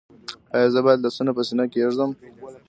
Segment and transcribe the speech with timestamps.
[0.55, 2.11] ایا زه باید لاسونه په سینه کیږدم؟